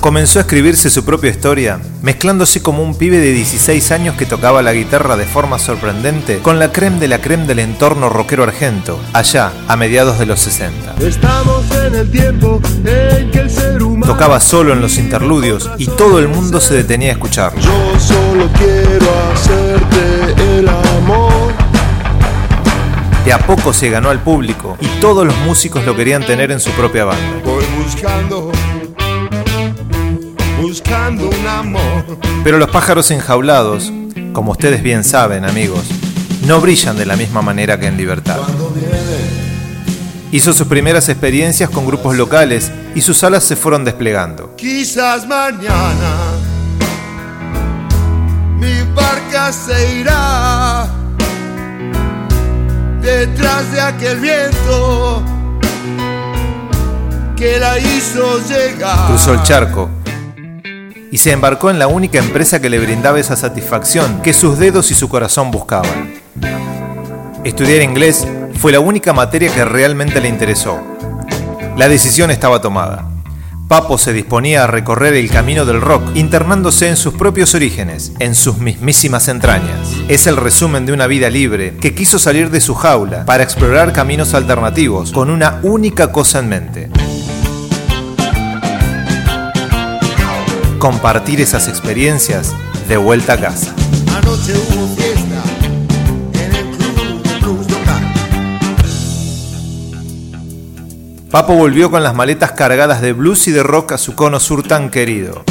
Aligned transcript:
comenzó 0.00 0.38
a 0.38 0.42
escribirse 0.42 0.88
su 0.88 1.04
propia 1.04 1.30
historia, 1.30 1.78
mezclándose 2.02 2.62
como 2.62 2.82
un 2.82 2.96
pibe 2.96 3.18
de 3.18 3.32
16 3.32 3.92
años 3.92 4.16
que 4.16 4.26
tocaba 4.26 4.62
la 4.62 4.72
guitarra 4.72 5.16
de 5.16 5.26
forma 5.26 5.58
sorprendente 5.58 6.38
con 6.38 6.58
la 6.58 6.72
creme 6.72 6.98
de 6.98 7.08
la 7.08 7.20
creme 7.20 7.46
del 7.46 7.58
entorno 7.58 8.08
rockero 8.08 8.42
argento, 8.42 8.98
allá 9.12 9.52
a 9.68 9.76
mediados 9.76 10.18
de 10.18 10.26
los 10.26 10.40
60. 10.40 10.96
Estamos 11.06 11.70
en 11.72 11.94
el 11.94 12.10
tiempo 12.10 12.60
en 12.84 13.30
que 13.30 13.40
el 13.40 13.50
ser 13.50 13.82
humano 13.82 14.12
Tocaba 14.12 14.40
solo 14.40 14.72
en 14.72 14.80
los 14.80 14.96
interludios 14.96 15.70
y 15.76 15.86
todo 15.86 16.18
el 16.18 16.28
mundo 16.28 16.60
se 16.60 16.74
detenía 16.74 17.10
a 17.10 17.12
escucharlo. 17.12 17.60
Yo 17.60 18.00
solo 18.00 18.48
quiero 18.56 19.06
hacerte 19.32 20.58
el 20.58 20.68
amor. 20.68 21.52
De 23.24 23.34
a 23.34 23.38
poco 23.38 23.74
se 23.74 23.90
ganó 23.90 24.08
al 24.08 24.22
público 24.22 24.78
y 24.80 24.86
todos 25.00 25.26
los 25.26 25.36
músicos 25.40 25.84
lo 25.84 25.94
querían 25.94 26.24
tener 26.24 26.50
en 26.50 26.58
su 26.58 26.70
propia 26.70 27.04
banda. 27.04 27.42
Voy 27.44 27.64
buscando, 27.84 28.50
buscando 30.70 31.28
un 31.28 31.46
amor. 31.48 32.18
Pero 32.44 32.58
los 32.58 32.70
pájaros 32.70 33.10
enjaulados, 33.10 33.92
como 34.32 34.52
ustedes 34.52 34.84
bien 34.84 35.02
saben 35.02 35.44
amigos, 35.44 35.84
no 36.46 36.60
brillan 36.60 36.96
de 36.96 37.06
la 37.06 37.16
misma 37.16 37.42
manera 37.42 37.80
que 37.80 37.88
en 37.88 37.96
libertad. 37.96 38.38
Hizo 40.30 40.52
sus 40.52 40.68
primeras 40.68 41.08
experiencias 41.08 41.70
con 41.70 41.86
grupos 41.86 42.16
locales 42.16 42.70
y 42.94 43.00
sus 43.00 43.24
alas 43.24 43.42
se 43.42 43.56
fueron 43.56 43.84
desplegando. 43.84 44.54
quizás 44.56 45.26
mañana 45.26 46.14
mi 48.60 48.82
barca 48.94 49.52
se 49.52 49.98
irá 49.98 50.86
detrás 53.02 53.72
de 53.72 53.80
aquel 53.80 54.20
viento 54.20 55.24
que 57.36 57.58
la 57.58 57.76
hizo 57.76 58.38
llegar. 58.46 59.08
Cruzó 59.08 59.34
el 59.34 59.42
charco 59.42 59.99
y 61.10 61.18
se 61.18 61.32
embarcó 61.32 61.70
en 61.70 61.78
la 61.78 61.88
única 61.88 62.18
empresa 62.18 62.60
que 62.60 62.70
le 62.70 62.78
brindaba 62.78 63.18
esa 63.18 63.36
satisfacción 63.36 64.22
que 64.22 64.32
sus 64.32 64.58
dedos 64.58 64.90
y 64.90 64.94
su 64.94 65.08
corazón 65.08 65.50
buscaban. 65.50 66.14
Estudiar 67.44 67.82
inglés 67.82 68.26
fue 68.54 68.72
la 68.72 68.80
única 68.80 69.12
materia 69.12 69.52
que 69.52 69.64
realmente 69.64 70.20
le 70.20 70.28
interesó. 70.28 70.80
La 71.76 71.88
decisión 71.88 72.30
estaba 72.30 72.60
tomada. 72.60 73.08
Papo 73.70 73.98
se 73.98 74.12
disponía 74.12 74.64
a 74.64 74.66
recorrer 74.66 75.14
el 75.14 75.30
camino 75.30 75.64
del 75.64 75.80
rock, 75.80 76.02
internándose 76.16 76.88
en 76.88 76.96
sus 76.96 77.14
propios 77.14 77.54
orígenes, 77.54 78.12
en 78.18 78.34
sus 78.34 78.58
mismísimas 78.58 79.28
entrañas. 79.28 79.94
Es 80.08 80.26
el 80.26 80.36
resumen 80.36 80.86
de 80.86 80.92
una 80.92 81.06
vida 81.06 81.30
libre 81.30 81.76
que 81.80 81.94
quiso 81.94 82.18
salir 82.18 82.50
de 82.50 82.60
su 82.60 82.74
jaula 82.74 83.24
para 83.24 83.44
explorar 83.44 83.92
caminos 83.92 84.34
alternativos 84.34 85.12
con 85.12 85.30
una 85.30 85.60
única 85.62 86.10
cosa 86.10 86.40
en 86.40 86.48
mente. 86.48 86.90
Compartir 90.80 91.42
esas 91.42 91.68
experiencias 91.68 92.54
de 92.88 92.96
vuelta 92.96 93.34
a 93.34 93.36
casa. 93.36 93.74
Anoche 94.16 94.54
hubo 94.54 94.88
fiesta 94.96 95.42
en 96.32 96.54
el 96.56 96.70
club 96.74 97.22
de 97.22 97.38
blues 97.38 97.70
local. 97.70 98.02
Papo 101.30 101.52
volvió 101.52 101.90
con 101.90 102.02
las 102.02 102.14
maletas 102.14 102.52
cargadas 102.52 103.02
de 103.02 103.12
blues 103.12 103.46
y 103.46 103.50
de 103.50 103.62
rock 103.62 103.92
a 103.92 103.98
su 103.98 104.14
cono 104.14 104.40
sur 104.40 104.66
tan 104.66 104.88
querido. 104.88 105.44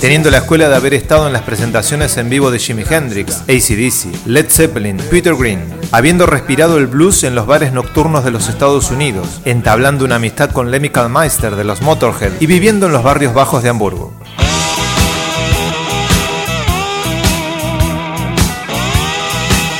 Teniendo 0.00 0.30
la 0.30 0.38
escuela 0.38 0.68
de 0.68 0.76
haber 0.76 0.94
estado 0.94 1.26
en 1.26 1.32
las 1.32 1.42
presentaciones 1.42 2.16
en 2.16 2.30
vivo 2.30 2.50
de 2.50 2.58
Jimi 2.58 2.84
Hendrix, 2.88 3.42
ACDC, 3.48 4.26
Led 4.26 4.46
Zeppelin, 4.48 4.98
Peter 5.10 5.34
Green, 5.34 5.64
habiendo 5.90 6.26
respirado 6.26 6.78
el 6.78 6.86
blues 6.86 7.24
en 7.24 7.34
los 7.34 7.46
bares 7.46 7.72
nocturnos 7.72 8.24
de 8.24 8.30
los 8.30 8.48
Estados 8.48 8.90
Unidos, 8.90 9.40
entablando 9.44 10.04
una 10.04 10.16
amistad 10.16 10.50
con 10.50 10.70
Lemmy 10.70 10.90
Kalmeister 10.90 11.56
de 11.56 11.64
los 11.64 11.82
Motorhead 11.82 12.32
y 12.40 12.46
viviendo 12.46 12.86
en 12.86 12.92
los 12.92 13.02
barrios 13.02 13.34
bajos 13.34 13.62
de 13.62 13.70
Hamburgo. 13.70 14.12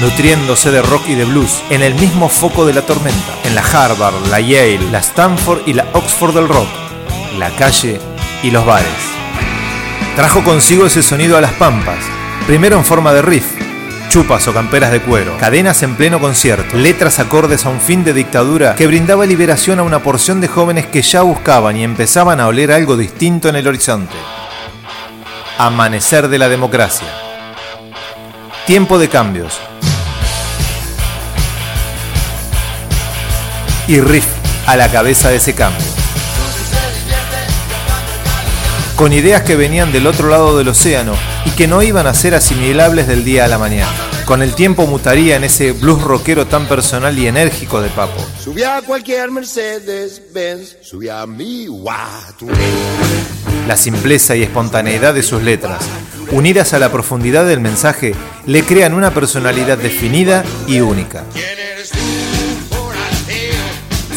nutriéndose 0.00 0.70
de 0.70 0.82
rock 0.82 1.08
y 1.08 1.14
de 1.14 1.24
blues, 1.24 1.62
en 1.70 1.82
el 1.82 1.94
mismo 1.94 2.28
foco 2.28 2.66
de 2.66 2.74
la 2.74 2.82
tormenta, 2.82 3.32
en 3.44 3.54
la 3.54 3.62
Harvard, 3.62 4.26
la 4.30 4.40
Yale, 4.40 4.90
la 4.90 4.98
Stanford 4.98 5.60
y 5.66 5.72
la 5.72 5.86
Oxford 5.94 6.34
del 6.34 6.48
rock, 6.48 6.68
la 7.38 7.48
calle 7.56 7.98
y 8.42 8.50
los 8.50 8.64
bares. 8.64 8.86
Trajo 10.14 10.42
consigo 10.44 10.86
ese 10.86 11.02
sonido 11.02 11.36
a 11.36 11.40
las 11.40 11.52
pampas, 11.52 11.98
primero 12.46 12.76
en 12.76 12.84
forma 12.84 13.12
de 13.12 13.22
riff, 13.22 13.46
chupas 14.08 14.48
o 14.48 14.54
camperas 14.54 14.90
de 14.90 15.00
cuero, 15.02 15.36
cadenas 15.38 15.82
en 15.82 15.94
pleno 15.94 16.20
concierto, 16.20 16.76
letras 16.76 17.18
acordes 17.18 17.66
a 17.66 17.68
un 17.68 17.80
fin 17.80 18.02
de 18.04 18.14
dictadura 18.14 18.74
que 18.74 18.86
brindaba 18.86 19.26
liberación 19.26 19.78
a 19.78 19.82
una 19.82 20.02
porción 20.02 20.40
de 20.40 20.48
jóvenes 20.48 20.86
que 20.86 21.02
ya 21.02 21.22
buscaban 21.22 21.76
y 21.76 21.84
empezaban 21.84 22.40
a 22.40 22.46
oler 22.46 22.72
algo 22.72 22.96
distinto 22.96 23.48
en 23.48 23.56
el 23.56 23.66
horizonte. 23.66 24.16
Amanecer 25.58 26.28
de 26.28 26.38
la 26.38 26.48
democracia. 26.48 27.08
Tiempo 28.66 28.98
de 28.98 29.08
cambios. 29.08 29.58
Y 33.86 34.00
riff 34.00 34.26
a 34.66 34.76
la 34.76 34.90
cabeza 34.90 35.28
de 35.28 35.36
ese 35.36 35.54
cambio. 35.54 36.05
Con 38.96 39.12
ideas 39.12 39.42
que 39.42 39.56
venían 39.56 39.92
del 39.92 40.06
otro 40.06 40.30
lado 40.30 40.56
del 40.56 40.68
océano 40.68 41.14
y 41.44 41.50
que 41.50 41.66
no 41.66 41.82
iban 41.82 42.06
a 42.06 42.14
ser 42.14 42.34
asimilables 42.34 43.06
del 43.06 43.26
día 43.26 43.44
a 43.44 43.48
la 43.48 43.58
mañana. 43.58 43.92
Con 44.24 44.40
el 44.40 44.54
tiempo 44.54 44.86
mutaría 44.86 45.36
en 45.36 45.44
ese 45.44 45.72
blues 45.72 46.02
rockero 46.02 46.46
tan 46.46 46.66
personal 46.66 47.16
y 47.18 47.26
enérgico 47.26 47.82
de 47.82 47.90
Papo. 47.90 48.24
Subí 48.42 48.62
a 48.62 48.80
cualquier 48.80 49.30
Mercedes 49.30 50.22
Benz, 50.32 50.78
subí 50.80 51.10
a 51.10 51.26
mi 51.26 51.68
Watu. 51.68 52.48
La 53.68 53.76
simpleza 53.76 54.34
y 54.34 54.42
espontaneidad 54.42 55.12
de 55.12 55.22
sus 55.22 55.42
letras, 55.42 55.84
unidas 56.30 56.72
a 56.72 56.78
la 56.78 56.90
profundidad 56.90 57.44
del 57.44 57.60
mensaje, 57.60 58.14
le 58.46 58.62
crean 58.62 58.94
una 58.94 59.12
personalidad 59.12 59.76
definida 59.76 60.42
y 60.66 60.80
única. 60.80 61.24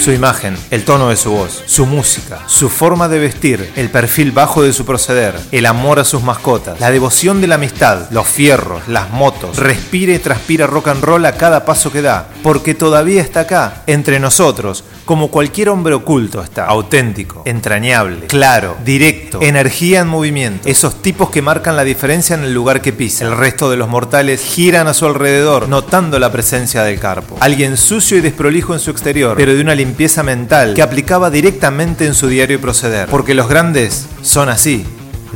Su 0.10 0.16
imagen, 0.16 0.58
el 0.72 0.86
tono 0.86 1.10
de 1.10 1.16
su 1.16 1.30
voz, 1.30 1.62
su 1.68 1.86
música, 1.86 2.40
su 2.48 2.70
forma 2.70 3.08
de 3.08 3.20
vestir, 3.20 3.72
el 3.76 3.92
perfil 3.92 4.32
bajo 4.32 4.64
de 4.64 4.74
su 4.74 4.84
proceder, 4.84 5.40
el 5.52 5.68
amor 5.68 6.00
a 6.00 6.04
sus 6.04 6.24
mascotas, 6.24 6.80
la 6.80 6.90
devoción 6.90 7.42
de 7.42 7.46
la 7.46 7.56
amistad, 7.56 8.10
los 8.10 8.26
fierros, 8.26 8.88
las 8.88 9.12
motos, 9.12 9.58
respira 9.58 10.12
y 10.16 10.18
transpira 10.18 10.66
rock 10.66 10.88
and 10.88 11.04
roll 11.04 11.24
a 11.28 11.34
cada 11.34 11.64
paso 11.64 11.92
que 11.92 12.02
da, 12.02 12.28
porque 12.42 12.74
todavía 12.74 13.22
está 13.22 13.42
acá, 13.42 13.84
entre 13.86 14.20
nosotros, 14.20 14.84
como 15.10 15.32
cualquier 15.32 15.70
hombre 15.70 15.96
oculto 15.96 16.40
está, 16.44 16.66
auténtico, 16.66 17.42
entrañable, 17.46 18.28
claro, 18.28 18.78
directo, 18.86 19.42
energía 19.42 20.02
en 20.02 20.08
movimiento, 20.08 20.70
esos 20.70 21.02
tipos 21.02 21.32
que 21.32 21.42
marcan 21.42 21.76
la 21.76 21.84
diferencia 21.84 22.36
en 22.36 22.44
el 22.44 22.54
lugar 22.54 22.80
que 22.80 22.94
pisa. 22.94 23.26
El 23.26 23.36
resto 23.36 23.72
de 23.72 23.78
los 23.78 23.90
mortales 23.90 24.44
giran 24.44 24.86
a 24.86 24.94
su 24.94 25.08
alrededor, 25.08 25.68
notando 25.68 26.20
la 26.20 26.32
presencia 26.32 26.84
del 26.84 27.00
carpo. 27.00 27.38
Alguien 27.40 27.76
sucio 27.76 28.18
y 28.18 28.22
desprolijo 28.22 28.76
en 28.76 28.80
su 28.80 28.92
exterior, 28.92 29.36
pero 29.36 29.56
de 29.56 29.62
una 29.62 29.74
limpieza 29.74 30.22
mental 30.22 30.76
que 30.76 30.84
aplicaba 30.84 31.32
directamente 31.32 32.06
en 32.06 32.14
su 32.14 32.28
diario 32.28 32.62
proceder. 32.62 33.10
Porque 33.10 33.34
los 33.34 33.50
grandes 33.50 34.06
son 34.22 34.48
así, 34.48 34.86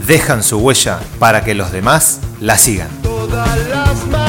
dejan 0.06 0.44
su 0.44 0.60
huella 0.60 1.00
para 1.18 1.44
que 1.44 1.56
los 1.56 1.72
demás 1.72 2.20
la 2.40 2.60
sigan. 2.60 2.90
Todas 3.02 3.58
las 3.70 4.23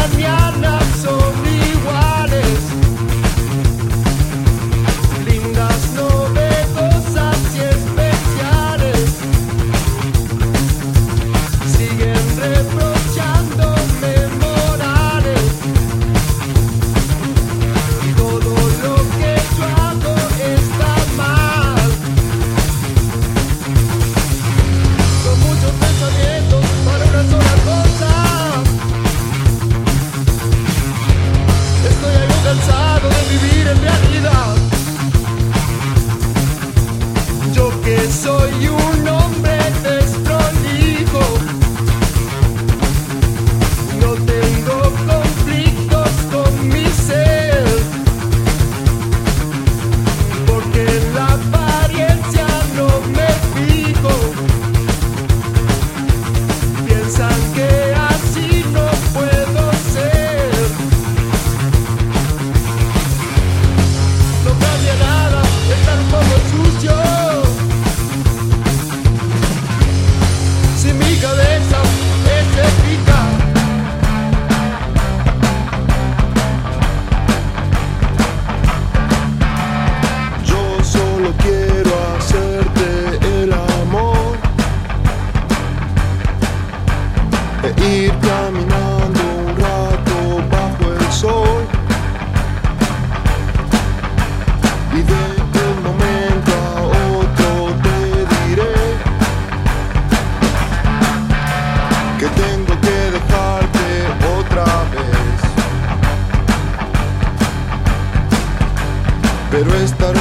pero 109.55 109.73
esta 109.77 110.14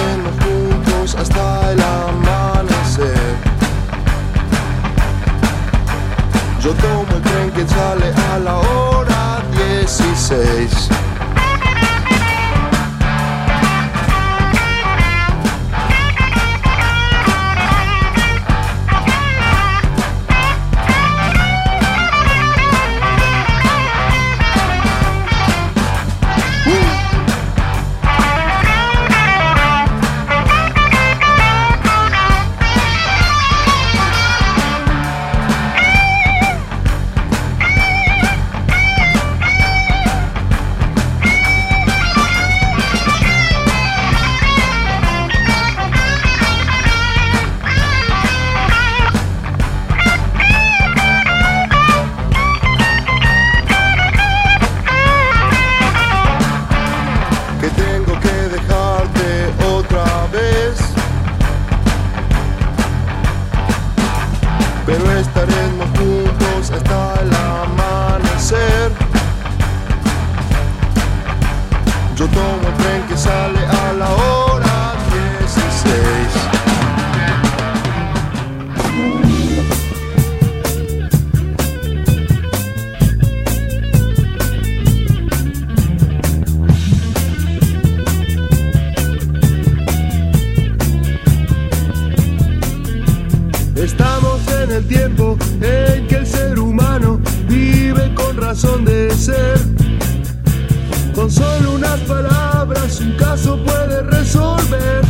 puede 103.65 104.01
resolver. 104.03 105.01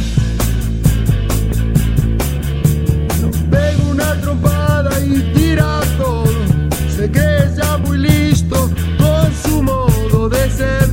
Pego 3.52 3.90
una 3.90 4.16
trompada 4.22 5.00
y 5.00 5.20
tira 5.34 5.80
todo. 5.98 6.26
Se 6.96 7.10
cree 7.12 7.52
ya 7.56 7.78
muy 7.78 7.98
listo 7.98 8.70
con 8.98 9.34
su 9.44 9.62
modo 9.62 10.30
de 10.30 10.50
ser. 10.50 10.90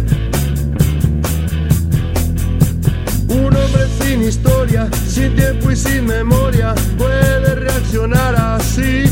Un 3.28 3.56
hombre 3.56 3.86
sin 4.00 4.22
historia, 4.22 4.88
sin 5.08 5.34
tiempo 5.34 5.70
y 5.70 5.76
sin 5.76 6.06
memoria 6.06 6.74
puede 6.98 7.54
reaccionar 7.54 8.34
así. 8.34 9.04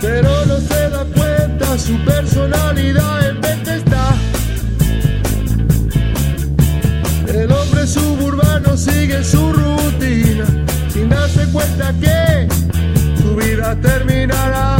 Pero 0.00 0.46
no 0.46 0.58
se 0.58 0.90
da 0.90 1.04
cuenta, 1.16 1.76
su 1.78 1.96
personalidad 2.04 3.28
en 3.30 3.40
vez 3.40 3.64
de 3.64 3.76
estar. 3.76 3.87
sigue 9.08 9.24
su 9.24 9.52
rutina 9.52 10.44
sin 10.92 11.08
darse 11.08 11.46
cuenta 11.50 11.94
que 12.00 12.48
su 13.22 13.36
vida 13.36 13.74
terminará. 13.80 14.77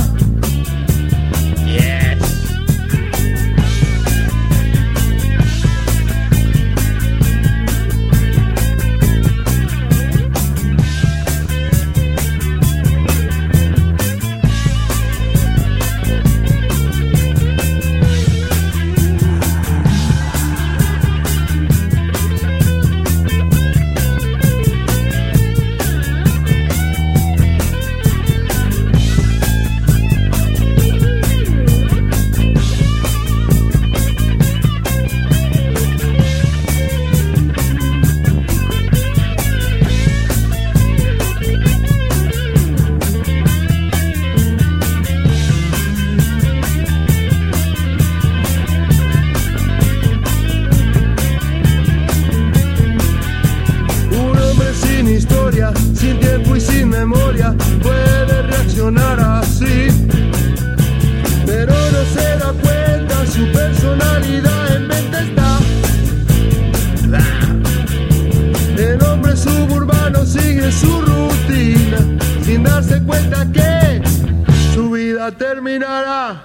vida 75.18 75.32
terminará. 75.32 76.44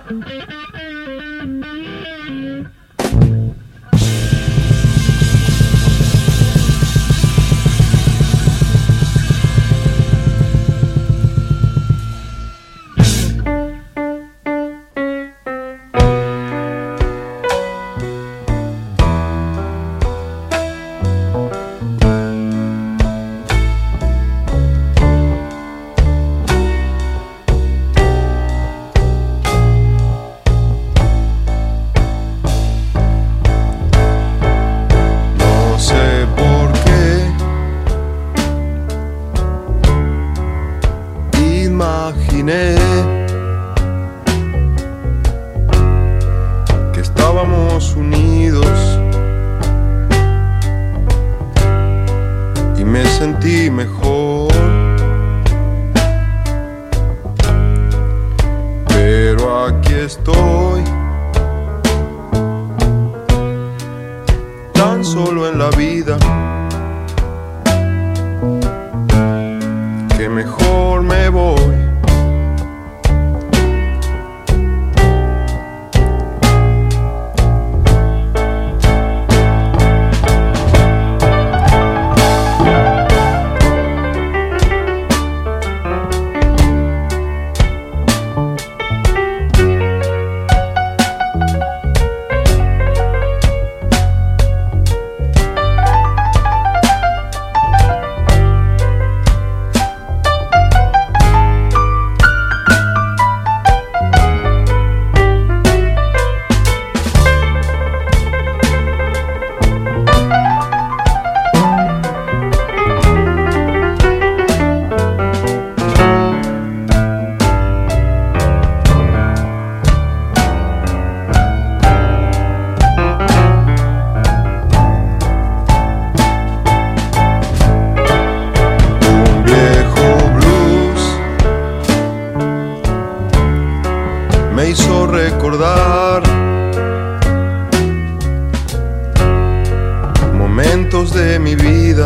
Momentos 140.73 141.13
de 141.13 141.37
mi 141.37 141.55
vida. 141.55 142.05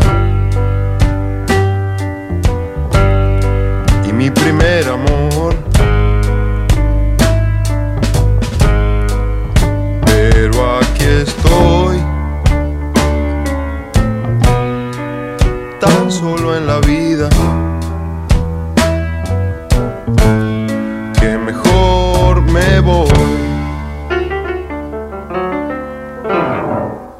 Y 4.05 4.11
mi 4.11 4.29
primer 4.29 4.89
amor. 4.89 5.55
Pero 10.05 10.79
aquí 10.79 11.05
estoy. 11.05 11.97
Tan 15.79 16.11
solo 16.11 16.57
en 16.57 16.67
la 16.67 16.79
vida. 16.79 17.29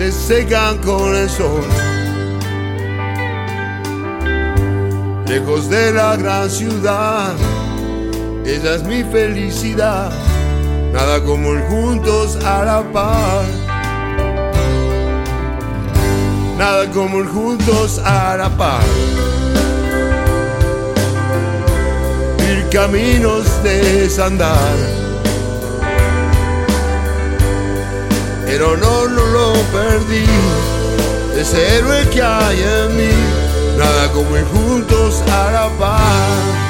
Se 0.00 0.12
secan 0.12 0.78
con 0.78 1.14
el 1.14 1.28
sol. 1.28 1.62
Lejos 5.26 5.68
de 5.68 5.92
la 5.92 6.16
gran 6.16 6.48
ciudad, 6.48 7.34
esa 8.46 8.76
es 8.76 8.82
mi 8.84 9.02
felicidad. 9.04 10.10
Nada 10.94 11.22
como 11.22 11.52
el 11.52 11.60
juntos 11.64 12.38
a 12.42 12.64
la 12.64 12.82
par. 12.94 13.44
Nada 16.56 16.90
como 16.92 17.18
el 17.18 17.28
juntos 17.28 18.00
a 18.02 18.38
la 18.38 18.48
par. 18.56 18.80
Ir 22.48 22.66
caminos 22.70 23.62
desandar. 23.62 24.99
Perdí. 30.00 30.24
Ese 31.38 31.76
héroe 31.76 32.08
que 32.10 32.22
hay 32.22 32.60
en 32.60 32.96
mí, 32.96 33.10
nada 33.78 34.10
como 34.12 34.36
ir 34.36 34.44
juntos 34.44 35.22
a 35.30 35.50
la 35.50 35.68
paz. 35.78 36.69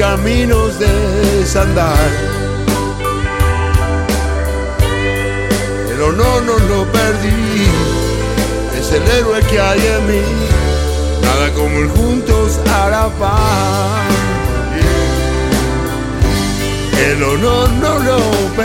Caminos 0.00 0.78
de 0.78 0.88
desandar. 1.40 2.08
Pero 5.88 6.12
no, 6.12 6.40
no 6.40 6.58
lo 6.58 6.90
perdí, 6.90 7.66
es 8.78 8.92
el 8.92 9.02
héroe 9.16 9.42
que 9.42 9.60
hay 9.60 9.78
en 9.78 10.06
mí, 10.06 10.22
nada 11.20 11.52
como 11.52 11.80
ir 11.80 11.90
juntos 11.90 12.58
la 12.64 13.10
paz. 13.20 14.06
El 17.06 17.22
honor 17.22 17.68
no 17.72 17.98
lo 17.98 18.18
perdí, 18.56 18.59